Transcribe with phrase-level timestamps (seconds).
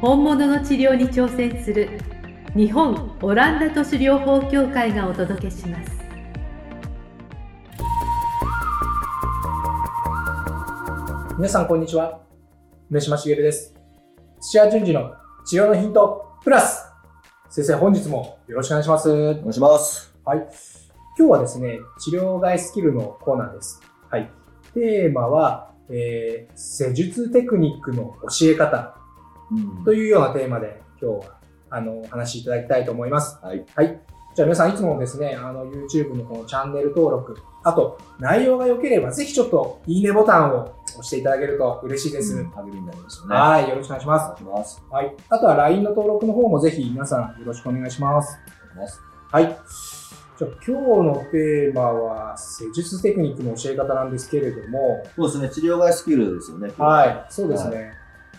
[0.00, 1.98] 本物の治療に挑戦する
[2.54, 5.90] 日本オランダ都市療法協会がお届けします。
[11.36, 12.20] 皆さんこんにちは。
[12.88, 13.74] 梅島茂です。
[14.40, 16.92] 土屋順次の治療のヒントプラス。
[17.50, 19.10] 先生本日もよろしくお願いします。
[19.10, 20.14] お願いします。
[20.24, 20.38] はい。
[21.18, 23.82] 今日はですね治療外スキルのコーナーです。
[24.08, 24.30] はい。
[24.74, 28.94] テーマは、えー施術テクニックの教え方。
[28.94, 28.97] うん
[29.84, 31.38] というようなテーマで今日は
[31.70, 33.64] あのお話しいただきたいと思いますはい。
[33.74, 34.00] はい。
[34.34, 42.36] じゃあ皆さんいつもですね、あの YouTube のこのチャンネル登録、あと内容が良ければぜひちょっといいねボタンを押していただけると嬉しいです。
[42.36, 43.34] うん励みになりますよね。
[43.34, 44.40] はい、よろしくお願いします。
[44.40, 44.82] いします。
[44.90, 45.12] はい。
[45.28, 48.38] あとは LINE の登録の方もぜひ皆さんよろしくお願いします。
[48.74, 49.02] お願いします。
[49.32, 49.58] はい。
[50.38, 55.50] じゃあ今日のテーマは施術テクニックの教え方なんですけれども、そうですね。
[55.50, 56.72] 治療外スキルですよね。
[56.78, 57.92] はい、そうですね。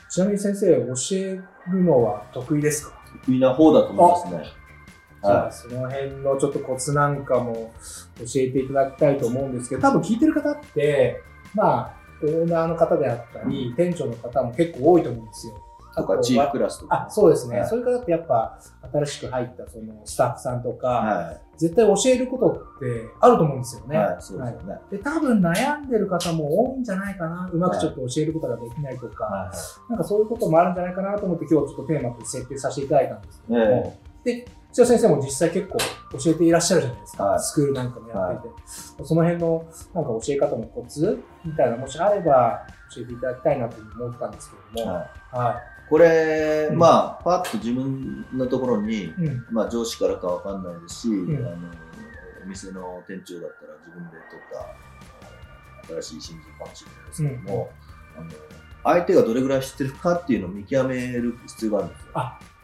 [0.10, 1.40] ちなみに先生、教え
[1.72, 3.00] るのは得意ですか？
[3.26, 4.44] 得意な方だと思いますね。
[5.22, 7.74] じゃあ、はその辺のちょっとコツなんかも
[8.18, 11.22] 教えていただきたいと思うんですけど、多分聞いてる方って、
[11.54, 15.54] まあ、オーナーの方であったり、店長の方も結構多いと思うんですよ。
[15.94, 15.96] い。
[15.96, 17.06] とか、チーフクラスとか。
[17.08, 17.60] あ、そうですね。
[17.60, 18.60] はいそういう方ってやっぱ、
[18.92, 23.90] 新しく入ったそのスタッフさんとか、は絶対教えることってあると思うんですよい。
[23.90, 23.98] ね。
[23.98, 24.18] はい。
[24.20, 24.80] そうですよね。
[24.90, 27.50] で、多分悩んでる方も多いんじゃないかな。
[27.52, 29.52] うまくちょっと教えることができないとか、は
[29.90, 33.56] なんかそういうこともあるんじゃないかなと思って今日ちょっとテーマと設定させていただいたんですけい。
[33.58, 35.78] ども、えで、土屋先生も実際結構
[36.18, 37.26] 教えていらっしゃるじゃないですか。
[37.26, 38.58] はいスクールなんかもやっていて、
[39.04, 45.79] その辺のなんか教え方のコツみたいなもしあれば教えていただきたいなと思ったんですけえども、はい。
[45.90, 49.14] はこれ、うんまあ、パッと自分のところに、い。
[49.14, 49.46] うん。
[49.52, 51.56] まあ、上司からかわかんないですし、んあの、
[52.44, 54.90] お店の店長だったら自分で取ったあ
[56.02, 57.72] 新しい新人かもしれないですけども、
[58.18, 58.30] あの
[58.84, 62.14] 相手がどれぐらい知ってるかっていうのを見極める必要があるんですよ。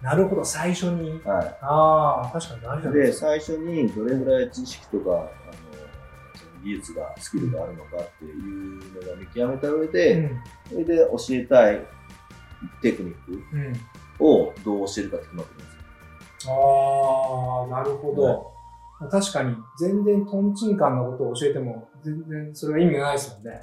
[0.01, 1.19] なるほど、最初に。
[1.23, 1.57] はい。
[1.61, 3.11] ああ、確かに大事で。
[3.11, 5.29] 最初にどれぐらい知識とか、あの、
[6.35, 10.43] その技術が、スキルがあるのかっていうのが見極めた上で、うん。
[10.69, 11.85] それで教えたい
[12.81, 13.15] テクニッ
[13.53, 13.73] うん。
[14.17, 15.71] クをどう教えるかって決まってるんで
[16.41, 16.53] すよ。
[17.71, 18.51] ああ、なるほど。
[19.09, 23.61] 確かに、全然トンチンカンなことを教えても、全然それは意味がないですもんね。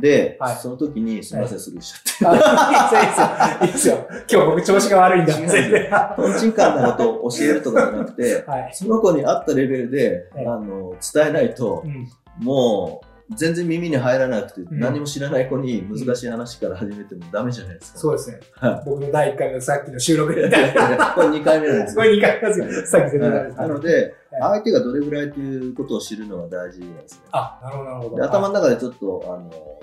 [0.00, 2.40] で、はいその時に、すみません、すぐしちゃって。
[2.46, 4.30] あいいですよ、いいですよ。
[4.30, 5.34] 今日僕調子が悪いんだ。
[5.34, 8.74] トンチンカンなことを教えるとかじゃなくて、い。
[8.74, 12.08] その子に合ったレベルで、はいあの、伝えないとう、ん。
[12.38, 17.98] もう、全然耳に入らなくて、ん何も知らない子に難しい話から始めてもダメじゃないですか。
[17.98, 18.82] そうですねは。
[18.84, 20.42] 僕の第1回のさっきの収録で。
[21.14, 22.02] これ2回目なんですよ。
[22.02, 22.86] これ2回目ですよ。
[22.86, 23.28] さっきな
[23.68, 27.20] ので、は相手がどれぐらいということを知るのが大事なんですね。
[27.32, 28.28] あ、なるほど、なるほでど。
[28.28, 29.80] 頭の中でちょっと、あの、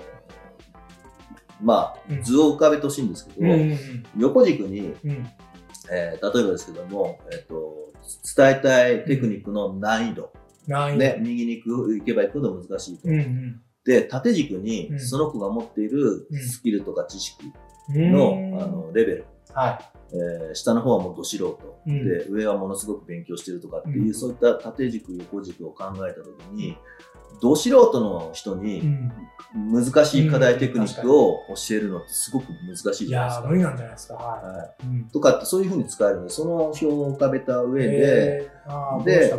[1.60, 3.46] まうんあ、図を浮かべてほしいんですけど、
[4.18, 4.94] 横軸に。
[5.90, 7.92] えー例えばですけども、えっと、
[8.36, 10.32] 伝えたいテクニックの難易度。
[10.96, 13.08] ね、右に行く行けば行くほど難しいと。
[13.08, 15.00] うんで、縦軸にうん。
[15.00, 17.50] その子が持っているうんスキルとか知識
[17.94, 18.12] うん。
[18.12, 18.62] の,、うん。
[18.62, 19.80] あのレベル、は
[20.12, 22.08] えー下の方はもうど素人、うん。
[22.08, 24.14] で、上はものすごく勉強してるとかっていう、うん。
[24.14, 26.76] そういった縦軸、横軸を考えたときに、
[27.40, 29.12] ど素人の人にん。
[29.54, 33.48] 難しい課題テクニックを教えるのってすごく難しいじゃないですか。
[33.48, 34.14] 無理なんじゃないですか。
[34.14, 35.12] ははい。
[35.12, 38.50] とかってそういうふうに使えるので、その表を浮かべた上で、
[39.04, 39.30] で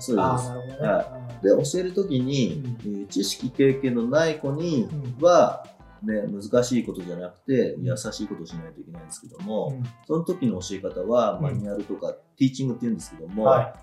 [0.00, 0.52] そうです。
[1.42, 5.24] で、教えるときに、知識経験のない子にうん。
[5.24, 5.66] は、
[6.02, 13.74] ね、難しいことじゃなくて、うん優しいことをしないといけないんですけども、うんその時の教え方は、うんマニュアルとか、ティーチングって言うんですけども、は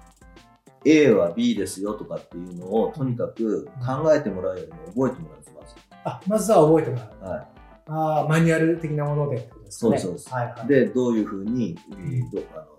[0.85, 5.75] A は B ですよとかっていうのを、とにかく考えてもらうよりも覚えてもらうんです、まず。
[6.03, 7.29] あ、まずは覚えてもらう。
[7.29, 7.47] は
[7.87, 9.97] ああ、マニュアル的なものでってことですかね。
[9.99, 10.65] そうですそうですはいはい。
[10.65, 12.74] い、で、どういうふうに、えーどあの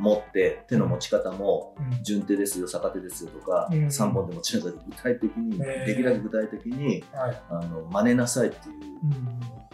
[0.00, 2.02] 持って、手の持ち方も、うん。
[2.02, 3.86] 順手ですよ、逆手ですよとか、うん。
[3.86, 7.42] 3本で持ちなさいと具体的に、できるだけ具体的にはい。
[7.50, 8.74] あの真似なさいっていう、
[9.04, 9.10] うん。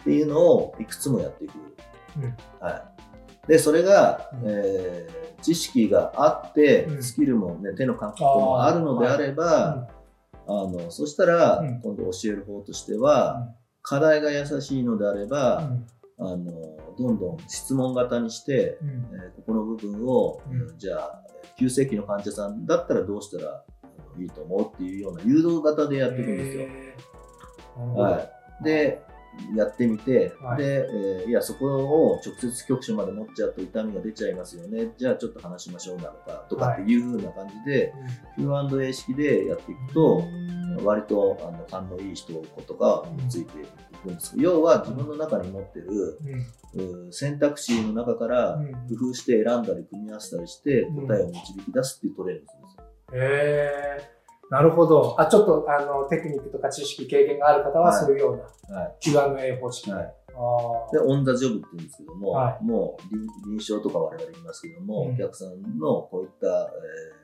[0.01, 1.53] っていうのをいくつもやっていく。
[2.21, 2.35] うん。
[2.59, 2.83] は
[3.47, 4.41] い、で、それが、うん。
[4.45, 7.03] えー知識があって、うん。
[7.03, 9.87] スキルも、ね、手の感覚もあるのであれば、
[10.47, 11.81] あのそしたら、うん。
[11.81, 15.69] 今度教える方としては、課題が優しいのであれば、
[16.19, 16.51] あの
[16.97, 18.89] どんどん質問型にして、うん。
[18.89, 20.77] えーここの部分を、うん。
[20.77, 21.21] じゃあ
[21.57, 23.63] 急性期の患者さんだったらどうしたら
[24.19, 26.67] いいと思うっていうような誘導型でやっていくんですよ。
[27.95, 28.19] は
[28.61, 29.01] い、で
[29.55, 30.57] やってみて、はい。
[30.57, 34.87] で、えーいやそこを直接局所まで持っちゃうと痛みが出ちゃいますよね。
[34.97, 37.93] じゃあちょっと話しましょうなのかとかっていう風な感じで、
[38.37, 40.23] Q&A 式でやっていくと、
[40.83, 42.33] 割とあの勘のいい人
[42.65, 43.51] とかについて
[43.97, 44.33] いくんです。
[44.37, 46.19] 要は自分の中に持ってる
[46.75, 47.13] うん。
[47.13, 48.71] 選択肢の中からうん。
[48.97, 51.07] 工夫して選んだり組み合わせたりしてうん。
[51.07, 52.83] 答えを導き出すっていうトレーニングするんですよ。
[53.13, 54.17] へえ
[54.49, 55.15] なるほど。
[55.19, 58.05] あ、ちょっとあのテクニックとか知識、経験がある方ははい。
[58.05, 58.95] そういうようなはい。
[59.01, 59.91] Q&A 方式。
[59.91, 60.03] はい。
[60.03, 63.27] あで、オン・ザ・ジョブって言うんですけども、はもう臨
[63.57, 65.15] 臨床とか我々言いますけども、うん。
[65.15, 66.71] お客さんのこういった、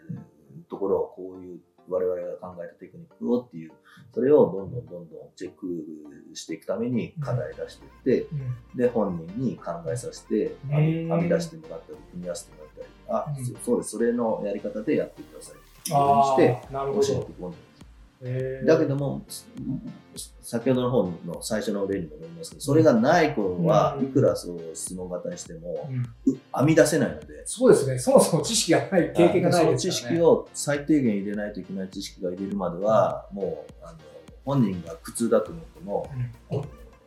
[0.10, 0.34] えー
[0.70, 3.72] ところをこういう我々が考えたテクニックをっていう、
[4.14, 8.78] それをどんどんどんどんチェックしていくために課題出していって、うん。
[8.78, 13.46] で、本人に考えさせて、編み出してもらったり、組み合わせてもらったり、あ、うん。
[13.46, 17.36] そそうです、それのやり方でやってくださいっていうふうにあして、教えてい。
[17.36, 17.54] くん
[18.66, 19.26] だけども、
[20.42, 28.00] 先ほどの方の最初の例にもなりますけど、それがない頃はうんいくらそう質問型にしても、うんう編み出せないので、そうですね。
[28.00, 30.18] そもそも知識がない、経験がないそのですからね。
[30.18, 33.98] 知識を最低限入れないといけない知識が入れるまでは、もうあの
[34.46, 36.10] 本人が苦痛だと思っても、
[36.50, 36.62] うん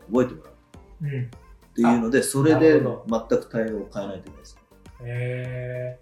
[0.09, 0.55] 覚えてもらう
[1.03, 1.09] うん。
[1.09, 1.29] へっ
[1.75, 2.81] ていうので、それなで全
[3.29, 4.59] く対応を変えないといけないです。
[5.03, 5.99] え。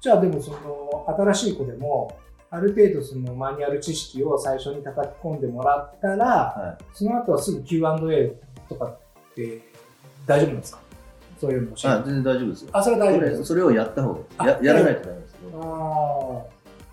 [0.00, 2.16] じゃあでもその新しい子でも、
[2.50, 8.32] ある程度そのマニュアル知識を最初に叩き込んでもらったら、はその後はすぐ Q&A
[8.68, 8.98] とかっ
[9.34, 9.60] て
[10.26, 10.80] 大丈夫なんですか？
[11.40, 12.70] そういうのを教い、えてはい、全然大丈夫ですよ。
[12.72, 13.44] あ、それは大丈夫です。
[13.44, 16.48] それをやった方がいいあややらないとダメですけど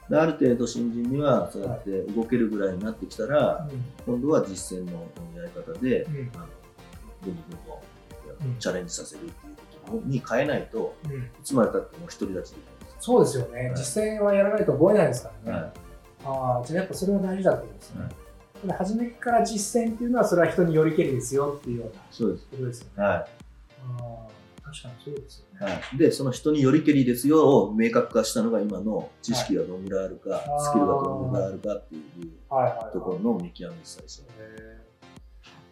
[0.07, 3.67] あである程度新人にはそうやって動けるぐらいになってきたら、あ。
[4.05, 4.91] 今度は実践の
[5.35, 6.15] やり方で、うん。
[6.15, 6.45] うんあの
[7.25, 7.55] どんどんど
[8.51, 9.55] んチャレンジさせるっていう
[9.89, 11.11] ことに変えないと、うん。
[11.13, 13.67] いつまでたっても独り立ちできそうですよね。
[13.67, 15.71] はい実践はやらないと覚えないですからね。
[16.25, 18.01] ああ、じゃあやっぱそれは大事だってことですね。
[18.03, 18.11] はい
[18.65, 22.47] で初めから実践っていうのはそれは人によりけりですよっていうようなそうです。
[22.49, 23.03] ことですよね。
[23.03, 25.71] はああ、確かにそうですよね。
[25.71, 25.75] い。
[25.75, 25.97] はい。
[25.97, 32.93] で、その人によりけりですよを明確化したのが今の知識がどのぐらいあるか、あースキルがどのぐらいあるかっていうはいはい、はい。
[32.93, 34.21] ところの見極め最初。
[34.21, 34.75] へえ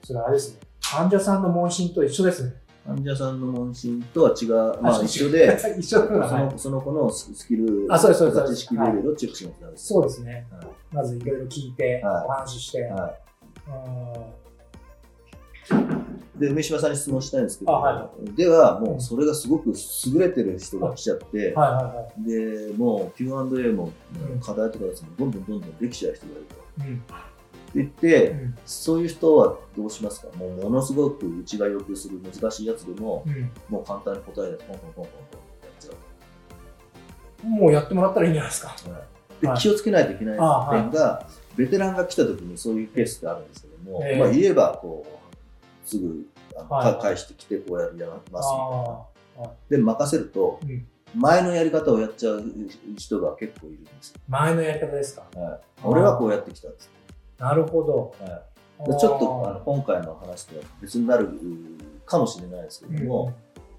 [0.03, 0.59] それあれですね。
[0.81, 2.53] 患者さんの問診と一緒ですね。
[2.85, 9.87] 患者さんの問診とは違う、まあ一緒で、 一緒そはいのその子のスキル、あそうですそう知識レベルをチェックしないとダメです。
[9.87, 10.47] そうですね。
[10.51, 12.83] はいまずいろいろ聞いて、はいお話しして。
[12.83, 13.13] は
[13.67, 13.71] う
[15.77, 16.39] んい。
[16.39, 19.73] で、梅島さんに質問したいんですけど、あはでは、もうそれがすごく
[20.13, 22.67] 優れてる人が来ちゃって、はいはいはい。
[22.69, 23.91] で、もう Q&A も
[24.33, 26.55] うん課題とかですね、どんどんどんどんできちゃう人がいると。
[26.79, 27.01] うん
[27.73, 30.27] 言って、うんそういう人はどうしますか？
[30.37, 35.91] もうものすごくうちが要求する難しいやつでも、うんもう簡単に答えでポンポンポンポンポンやっちゃ
[37.43, 37.47] う。
[37.47, 38.75] もうやってもらったらいいんじゃないですか。
[39.41, 41.27] ではい気をつけないといけない点が、
[41.57, 46.25] ベテランが来た時にそういうケースってあるんですけども、ええまあ、言えばこうすぐ
[46.57, 48.47] あの、はいか返してきてこうやりますみたいな
[49.39, 49.49] ああ。
[49.69, 52.43] で任せるとうん前のやり方をやっちゃう
[52.97, 55.23] 人が結構いるんですよ、前のやり方ですか。
[55.35, 56.87] はい、俺はこうやってきたっつっ
[57.43, 58.15] なるほど。
[58.25, 61.29] て、はい、でちょっとあの今回の話とは別になる
[62.05, 63.33] かもしれないですけども、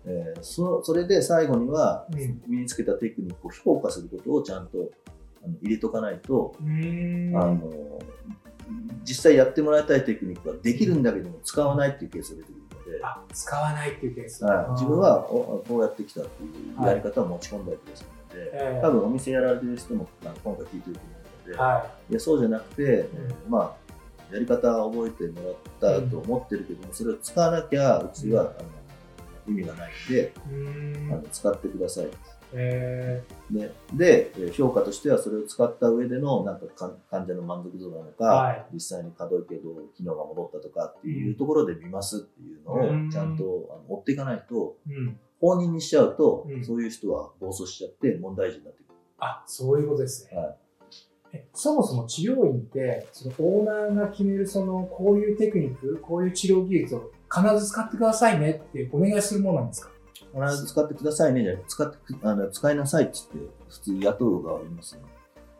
[0.04, 2.42] えーそそれで最後にはうん。
[2.46, 4.90] 身につけたテクニックを評価することをちゃんと
[5.42, 7.72] あの入れとかないと、あの
[9.02, 14.44] 実際やってもらいたいテクニックはできるんだけども使わないっていうケースが出てくるので、あ使わないっていうケース。
[14.44, 18.08] はい、自分はおこうやってきたっていうやり方を持ち込んだりする
[18.40, 21.14] ので、ええ多分お店やられてる人も今回聞いてると思う。
[21.18, 22.14] ので、はい。
[22.14, 23.84] やそうじゃなくて、えーまあ
[24.32, 28.52] やり方は覚えてもらったと思ってるけども、それを使わなきゃうちは、あの
[29.46, 30.24] 意味がないんで、い。
[30.26, 31.12] うーん。
[31.12, 32.08] あの使ってください。
[32.56, 38.66] えでで、えー評価としてはそれを使った上でのなんかか患者の満足度なのか、はい。
[38.72, 43.08] 実際に可動域がどう機能が戻ったとかっていうところで見ますっていうのうん。
[43.08, 45.18] をちゃんとあの追っていかないと、ーうん。
[45.40, 46.64] 放任にしちゃうと、うん。
[46.64, 48.94] そういう人は暴走しちゃって問題児になってくる。
[49.18, 50.36] あ、そういうことですね。
[50.36, 50.46] はい。
[50.46, 50.63] え
[51.52, 59.90] そもそも治療院って、そのオーナーが決める、その、こういうテクニック、こういう治療技術を必ず使ってくださいねってお願いするものなんですか？
[60.34, 65.00] 必ず使ってくださいねじゃ使ってくあの使いなさいって言って普通雇う側がいますよ、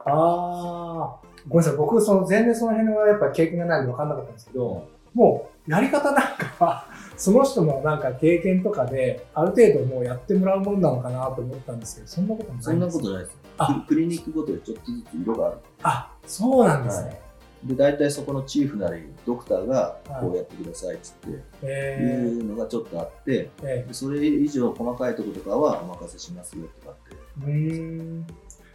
[0.04, 1.76] ああ、ごめんなさい。
[1.76, 15.56] 僕、その、全然その辺はやっぱ経験がないんで分かんなかったんですけど、もう、やり方なんかは、 その人のなんか経験とかで、ある程度もうやってもらうもんなのかなと思ったんですけど、そんなこともないそんなですことないですククリニックごとでちょっとずつ色がある。
[15.82, 17.20] あ、そうなんですね。
[17.64, 21.32] で大体そこのチーフなりドクターがこうやってくださいっつってい
[21.62, 27.16] えうのがちょっとあってでそれ以上細かいところとかはお任せしますよとかって。
[27.40, 28.26] ー、うーん。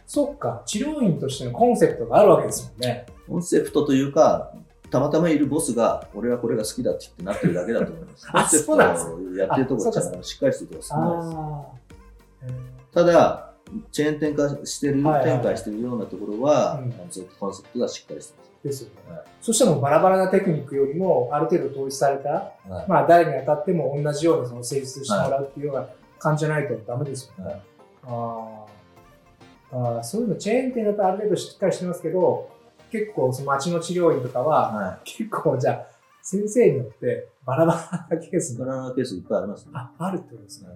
[0.06, 3.06] そっか、治療院としてのコンセプトがあるわけですもんね。
[3.28, 4.52] コンセプトというか
[4.90, 8.26] たまたまいるボスが俺はこれが好きだって言ってなってるだけだと思います。
[8.34, 9.06] あコンセプトそうなんです。
[9.06, 11.54] をやってるところちゃんとしっかりしてるところ少な
[12.48, 12.64] いです。
[12.92, 13.49] ただ
[13.92, 18.50] チェーン展開してる、はいはいはい展開してるようなところは、うんあのそういったコンセプトがしっかりしてます。
[18.62, 19.16] ですよね。
[19.16, 25.86] はいそしたらもうバラバラなテクニックよりも、ある程度統一された、はいまあ誰に当たっても同じようなその成立してもらうっていうような
[26.18, 27.50] 感じじゃないとダメですよね。
[27.50, 27.62] はい
[28.04, 28.70] あー
[29.72, 32.50] あー、そういうのチェーン店だとある程度しっかりしてますけど、
[32.90, 35.86] 結構その町の治療院とかは、は結構じゃあ
[36.22, 37.74] 先生によってバラバ
[38.10, 39.72] ラなケースバラバラケースいっぱいありますね。
[39.74, 40.70] ああるってことですね。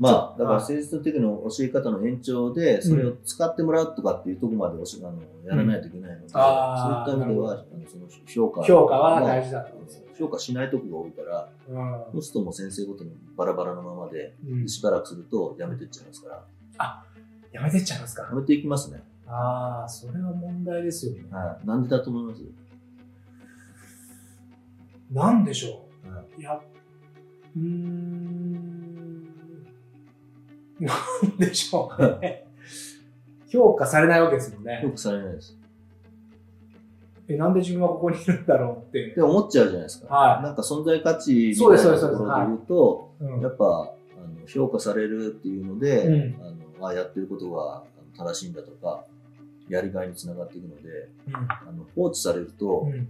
[0.00, 0.60] あまあ、だからはい。
[0.60, 6.46] 誠実の時の教え方の延長で、それを使ってもらうとかっていうところまでおしあのやらないといけないので、そういっ
[7.06, 10.02] た意味では、なあのその評価ー評価は大事だと思うんですよ。
[10.18, 12.12] 評価しないとこが多いから、うん。
[12.12, 14.68] そうするともう先生ごとにバラバラのままで、うん。
[14.68, 17.04] しばらくするとやめていっちゃいますから、
[17.52, 18.22] やめてっちゃいますか。
[18.22, 19.02] やめていきますね。
[19.26, 21.24] ああ、それは問題ですよね。
[21.30, 21.66] はい。
[21.66, 22.42] なんでだと思います？
[25.10, 26.60] なんでしょう、、はいや、
[27.56, 28.87] うーん、
[30.80, 30.94] な
[31.28, 32.46] んでしょうね。
[33.50, 34.90] 評価されないわけですもん評ね。
[34.92, 35.56] 価されないです。
[37.28, 39.22] え、なんで自分はここにいるんだろうってで。
[39.22, 40.14] 思っちゃうじゃないですか。
[40.14, 43.68] はいなんか存在価値みたそういなところで言うと、うんやっぱあ
[44.40, 47.82] の評価されるっていうので、うんあのあやってることが
[48.16, 49.04] 正しいんだとか、
[49.68, 53.08] やりがいにつながっていくので、あの放置されると、うんうん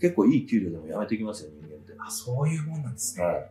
[0.00, 1.92] 結構いい給料でもやめてきますよ、人間って。
[1.98, 3.24] あ、そういうもんなんですね。
[3.26, 3.50] はい。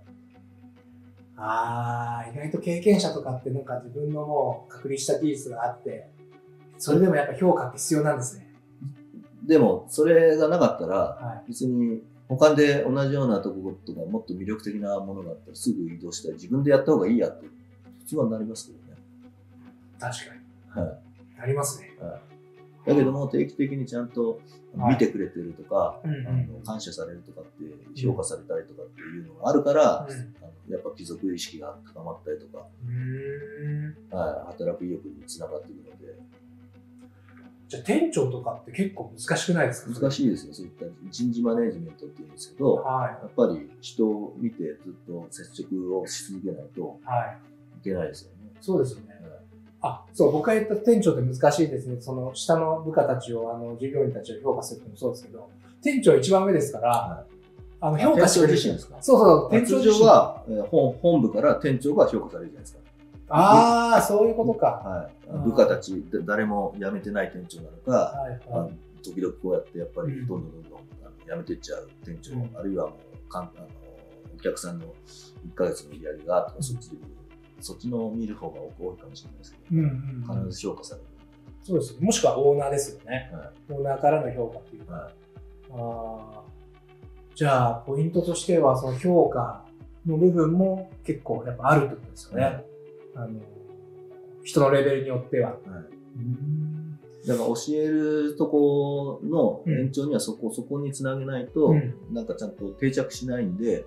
[1.42, 6.10] ああ、意外と経験者とかってなんか自分のもう確立した技術があって、
[6.78, 8.48] それでもやっぱ評価って必要なんですね。
[9.48, 17.48] でも、それがなかったら、は別に他で同じようなところとかもっと魅力的なものがあったらすぐ移動したり自分でやった方がいいやって
[18.00, 19.00] 普通はなりますけどね。
[19.98, 20.00] い。
[20.00, 20.86] 確かに。
[20.86, 20.98] はい。
[21.42, 21.90] ありますね。
[22.90, 24.42] だけども定期的にちゃんと
[24.74, 32.66] 見てくれてるとか、うんうんあの感謝されるとかって評価されたりとかっていうのがあるから、うんあのやっぱ貴族意識が高まったりとか。
[34.12, 36.16] はい、働く意欲につながっていくので
[37.68, 40.00] じゃあ店長とかって結構難しくないですか？
[40.00, 47.06] 難しいですよそういった人事マネジメントっていうんですけど、はやっぱり人を見てずっと接触をし続けないとい。
[47.06, 47.38] はい。
[47.80, 48.52] いけないですよね。
[48.62, 49.09] そうですよね。
[49.82, 52.02] あ、そう、僕が言った店長って難しいですね。
[52.02, 55.50] その下の部下たちを、あの、従業員たちを評価するってもそうですけど、
[55.82, 57.24] 店長一番上ですから、は
[57.82, 58.98] あの、評価してくれる店長自身ですか？
[59.02, 60.06] そうそう、店長通自身常。
[60.06, 62.80] は、えー本本部から店長が評価されるじゃないですか。
[63.30, 64.68] ああ、そういうことか。
[64.68, 65.14] はい
[65.46, 68.74] 部下たちで誰も辞めてない店長なのか、はいあのはい。
[69.04, 70.82] 時々こうやってやっぱりうんどんどんどんどんあ
[71.30, 72.94] の辞めていっちゃう店長、うんあるいはも
[73.28, 73.68] うかんあの
[74.36, 76.98] お客さんの1ヶ月の売り上げがとかそっちで
[77.62, 81.08] そっちの見る方が多いかもしれないですけうんど、うんうん必ず評価される。
[81.62, 82.02] そうですよ。
[82.02, 83.30] もしくはオーナーですよね。
[83.34, 84.94] はオーナーからの評価っていうか。
[84.94, 85.14] はい
[85.72, 86.44] ああ。
[87.36, 89.64] じゃあ、ポイントとしては、その評価
[90.06, 92.44] の部分も結構やっぱあるってことですよね。
[92.44, 92.66] はい
[93.16, 93.40] あの、
[94.44, 95.52] 人のレベルによっては。
[95.52, 95.60] はい
[96.18, 97.00] うん。
[97.28, 103.86] だから教えるとこの延長にはそこ、そこにつなげないと、うんなんかちゃんと定着しないんで。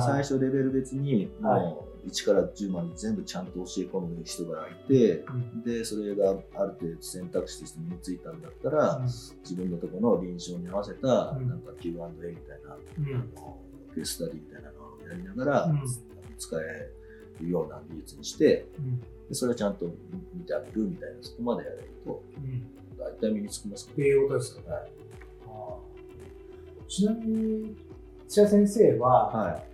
[0.00, 6.32] 最初レベル別にはいもう1から10まで全部ちゃんと教え込む人がいて、うんで、それがあ
[6.64, 9.00] る程度選択肢として身についたんだったら、
[9.42, 13.14] 自分のところの臨床に合わせた、うんなんか Q&A みたいな、うん。
[13.14, 13.58] あの
[13.94, 15.82] ケーススタディみたいなのをやりながら、うん
[16.38, 16.90] 使え
[17.40, 19.00] るような技術にして、うん。
[19.00, 19.86] でそれをちゃんと
[20.34, 22.66] 見てあげるみたいな、そこまでやれると、うん。
[22.98, 24.72] 大体身につきますかっていうことですよね。
[24.72, 24.92] はい
[26.88, 27.74] ちなみに、
[28.28, 29.38] 土屋先生は、ら。
[29.38, 29.64] はい。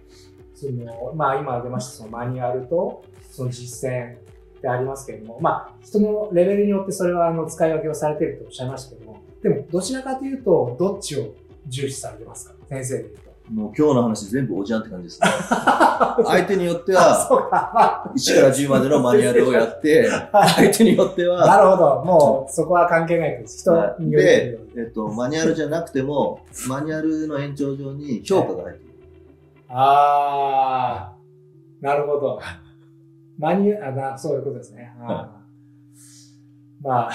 [0.59, 11.35] そのまあ、今出ましたそのマニュアルとその実践ってありますけれども、まあ、人のレベルによってそれはあの使い分けをされてるとおっしゃいましたけども、でもどちらかというと、どっちを
[11.67, 12.55] 重視されてますか？
[12.69, 13.29] 先生で言うと。
[13.53, 15.29] もう今日の話全部おじゃんって感じですね。
[16.27, 18.13] 相手によっては、そうか。
[18.15, 22.05] 1から10までのマニュアルをやって、相手によっては、なるほど。
[22.05, 23.61] もうそこは関係ないです。
[23.61, 28.88] 人によでる、えっと、マニュアルじゃなくても、マニュアルの延長上に評価が入ってる。
[29.69, 31.17] ああ、
[31.81, 32.41] なるほど。
[33.39, 34.93] マニュあなそういうことですね。
[35.01, 35.39] あー
[36.81, 37.13] まあ、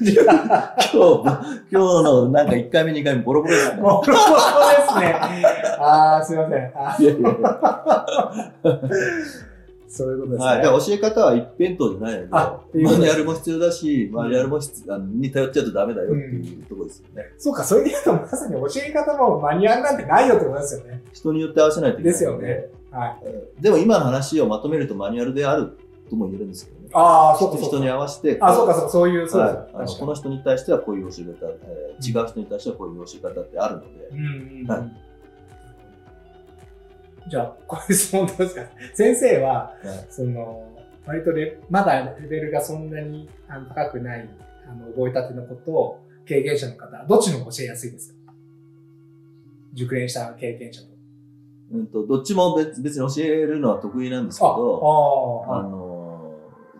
[0.00, 0.22] 今日、
[0.94, 1.22] 今
[1.70, 3.82] 日のなんか1回目、2回目、ボロボロですね。
[3.82, 4.20] もう、そうで
[4.88, 5.14] すね。
[5.78, 6.72] ああ、すいません。
[6.74, 7.38] あいやいやいや
[9.92, 10.46] そういうことですね。
[10.46, 10.86] はい。
[10.86, 17.24] 教え方は一辺倒じゃないので、マニュアルも必要だし、マニュアルも必あのに頼っちゃうとダメだよっていうところですよね。
[17.36, 21.02] そうか、それで言うとまさに教え方もマニュアルなんてないよってことですよね。
[21.12, 22.38] 人によって合わせないといけないですよ。
[22.38, 22.68] ね。
[22.90, 23.06] は
[23.60, 23.62] い。
[23.62, 25.76] でも今の話をまとめるとマニュアルである
[26.08, 26.88] とも言えるんですけどね。
[26.94, 27.92] ああ、そうか、人にか。
[27.92, 35.11] 合わせて、あ、そうか、そうか、そういう、そうですはい、あのこの人に対してはこういう教え方、えー違う人に対してはこういう教え方ってあるので、うんうんうんはい
[37.28, 38.62] じゃあ、こういう質問どうですか？
[38.94, 40.68] 先生は、はいその、
[41.06, 43.28] 割とレまだレベルがそんなに
[43.74, 44.28] 高くない、
[44.68, 48.32] あの、覚えたてのことを、経験者の方、どっちの方が教えやすいですか？
[49.74, 50.86] 熟練した経験者と。
[51.72, 55.92] うん、とどっちも別別に教えるのは得意なんですけど、ああ、あのー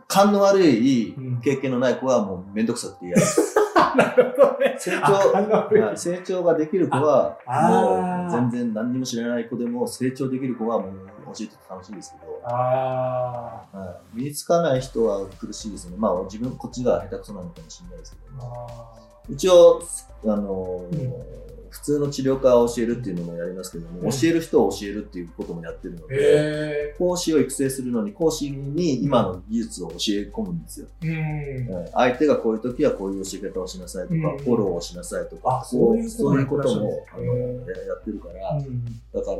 [0.08, 3.54] 勘の悪いうん経験のない子はもうめんどくさくて嫌です。
[3.96, 4.31] なるほどね。
[4.82, 10.92] 成あ長、成長ができる子は、もう全然何にも知らない子でも成長できる子はもう
[11.26, 15.96] 教えてて楽しいんですけど、あはい、身につかない人は苦しいですね。
[15.96, 19.82] まあ自分、こっちが下手くそなのかもしれないですけーど、あ一応、
[20.24, 21.31] あのーうん
[21.72, 24.10] 普通の治療科を教えるっていうのもやりますけども、うん。
[24.10, 30.88] 教える人を教えるっていうこともやってるのーで、へ講師を育成するのに講師に今の技術を教え込むんですよ。
[31.02, 31.66] え。
[31.66, 31.74] うん。
[31.74, 31.90] はい。
[31.92, 34.38] 相手がこういう時はこういう教え方をしなさいとか、うん。
[34.38, 38.84] フォローをしなさいとか、あそういうことそういうこともあのややってるから、うん。
[38.84, 39.38] だから、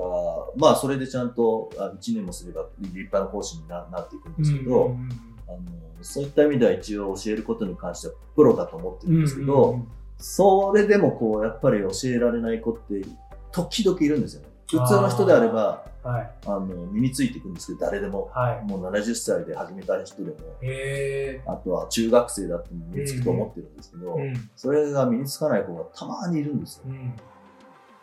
[0.56, 5.08] まあそれでちゃんとあ1年もすれば立派な講師にななっていくんですけど、うん
[5.48, 5.60] あの
[6.02, 9.88] そういった意味では一応教えることに関してはプロだと思ってるんですけど、うんうん
[10.22, 13.04] それでもこうやっぱり教えられない子って
[13.50, 14.48] 時々いるんですよね。
[14.70, 16.30] 普通の人であればはい。
[16.46, 18.64] あの身についていくんですけど誰でもはい。
[18.64, 20.36] もう70歳で始めた人でも。
[21.46, 24.50] あとは中学生だって身につくと思ってるんですけど、うん。
[24.56, 26.84] それが身につかない子がたまにいるんですよ。
[26.86, 27.14] うん。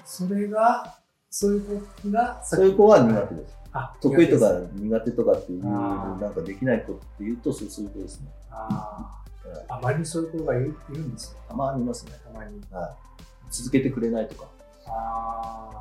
[0.06, 0.98] それが、
[1.30, 3.58] そういう子が、そういう子は苦手です。
[3.74, 8.28] あ、得意とか苦手とかっていう、なんかできない子っていうと、そういう子ですね。
[8.50, 9.19] あー
[9.68, 11.40] あまりそういう子がいるいるんですよ。
[11.48, 12.14] たまにいますね。
[12.24, 12.62] たまに。
[12.72, 13.52] はい。
[13.52, 14.48] 続けてくれないとか。
[14.88, 15.80] ああ。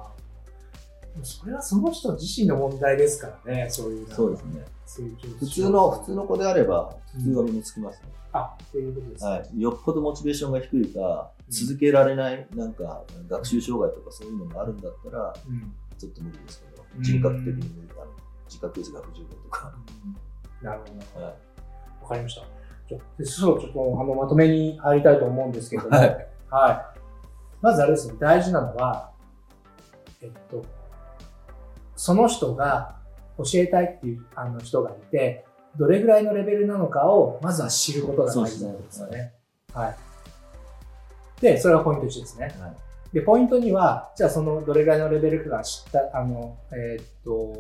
[1.23, 4.07] それはその人自身の問題ですからね、そういう。
[4.13, 4.65] そうですね。
[5.39, 8.09] 普通の、普通の子であれば、普通は身につきますね。
[8.33, 9.31] あ、っていうことですね。
[9.31, 9.61] はい。
[9.61, 15.75] よっぽどモチベーションが低いか、うん続けられない、なんか、学習障害とかそういうのがあるんだったら、うん。
[15.97, 18.11] ちょっと無理ですけどう、ん人格的に無理あの
[18.47, 19.75] 自覚率が不十分とか。
[20.61, 21.25] なるほど。
[21.25, 21.35] はい。
[22.03, 22.58] わかりました。
[22.89, 26.99] じゃあでそろそろちょっとあのまとめに入りたいと思うんですけれども、はいはい
[27.61, 29.11] まずあれですね、大事なのは、
[30.23, 30.65] えっと、
[31.97, 32.97] その人が
[33.37, 35.45] 教えたいっていうあの人がいて、
[35.77, 39.33] どれぐらいのレベルなのかをまずは知ることが大事なんですよね。
[39.73, 39.97] はい。
[41.41, 42.55] で、それがポイント1ですね。
[42.61, 42.77] はい。
[43.13, 47.55] で、ポイント2は、じゃあそのどれぐらいのレベルかが知った、あの、えーっと、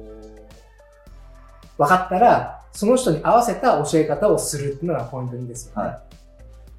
[1.79, 5.89] 分かったら、その人に合わせた教え方をするっていうのがポイント2ですよね。
[5.89, 6.03] は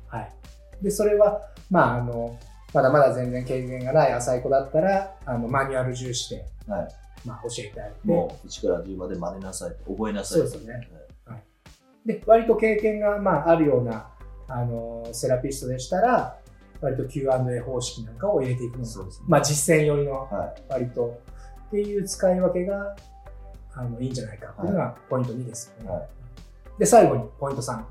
[0.07, 0.33] はい。
[0.81, 2.37] で、それは、まあ、あの、
[2.73, 6.87] まだまだ全然経験がない浅い子だったら、あの、マニュアル重視で、はい。
[7.25, 10.39] まあ、教えてあげて、もう1から10まで真似なさい、覚えなさい。
[10.39, 10.89] そうですよね
[12.05, 14.09] で、割と経験が、まあ、あるような、
[14.47, 16.37] あの、セラピストでしたら、
[16.81, 19.25] 割と Q&A 方式なんかを入れていくのがそうですね。
[19.27, 21.21] まあ、実践寄りのは割と
[21.67, 22.95] っていう使い分けが
[23.75, 25.91] あのいいんじゃないかっていうのがポイント2ですよね。
[25.91, 26.07] はい
[26.79, 27.83] で、最後にポイント3。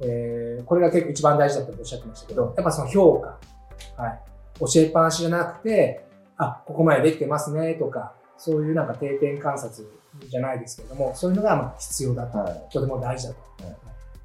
[0.00, 3.38] えーこれが結構一番大事だとおっしゃってましたけど、やっぱその評価。
[4.02, 4.20] はい。
[4.58, 6.04] 教えっぱなしじゃなくて、
[6.36, 9.86] あ、ここまでできてますねとか、そういうなんか定点観察
[10.28, 12.38] じゃないですけれども、そういうのがまあ必要だと。
[12.38, 12.66] はい。
[12.72, 13.64] とても大事だと。
[13.64, 13.74] はい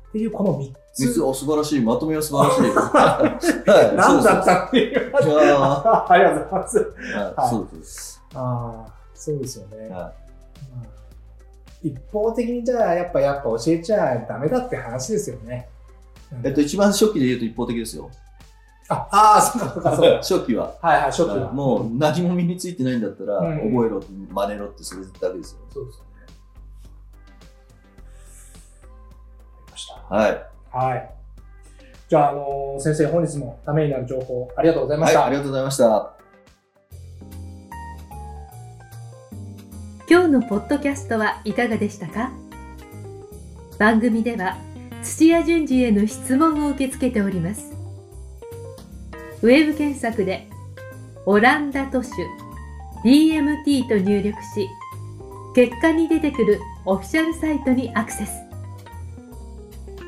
[0.10, 1.08] っていうこの3つ。
[1.08, 1.82] 三つ、お素晴らしい。
[1.84, 3.52] まとめは素晴らしい。
[3.68, 3.96] はい。
[3.96, 5.12] 何だったっていう。
[5.12, 6.78] そうですいやーありがとうございます。
[7.16, 7.34] は。
[7.36, 8.22] はいいそうです。
[8.36, 9.90] ああ、そうですよね。
[9.90, 10.14] はまあ
[11.84, 15.68] 一方的にじゃあやっぱやっぱ教えちゃダメだって話ですよね。
[16.32, 16.36] い。
[16.44, 18.10] えっと、一番初期で言うと一方的ですよ。
[18.90, 20.18] ああー、そうかそうかそうか。
[20.24, 20.74] 初期は。
[20.82, 21.52] はいはい、初期は。
[21.52, 25.60] もう何も身についてないんだったら、うん覚えろ、真似ろってそれだけですよ。
[25.74, 26.10] そうですよね。
[28.82, 30.16] わかりました。
[30.16, 30.90] はい。
[30.92, 31.10] はい。
[32.08, 35.26] じゃあ、あのー先生、本日もためになる情報ありがとうございまはい、した。
[35.26, 36.13] ありがとうございました。
[40.10, 42.32] 今日のポッドキャストはいかがでしたか？
[43.80, 44.58] 番組では
[45.02, 47.74] 土屋順次への質問を受け付けております。
[49.42, 50.48] ウェブ検索で
[51.26, 52.12] 「オランダ都市
[53.04, 54.70] DMT」と入力し
[55.56, 58.32] 結果に出てくるオフィシャルサイトにアクセス。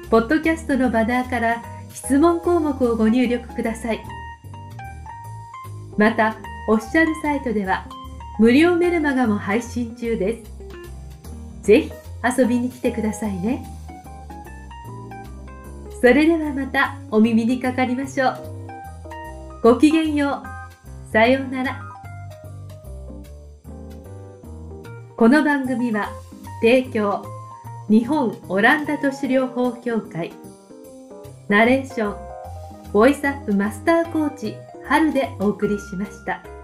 [0.09, 4.03] ポッドキャストのバナーから質問項目をご入力ください。
[5.97, 7.87] またオフィシャルサイトでは
[8.37, 10.51] 無料メルマガも配信中です。
[11.63, 11.91] ぜひ
[12.37, 13.65] 遊びに来てくださいね。
[16.01, 18.37] それではまたお耳にかかりましょう。
[19.63, 21.11] ごきげんよう。
[21.11, 21.81] さようなら。
[25.17, 26.09] この番組は
[26.61, 27.23] 提供
[27.89, 30.33] 日本オランダ都市療法協会
[31.47, 36.54] ナレーションボイスアップマスターコーチ春でお送りしました。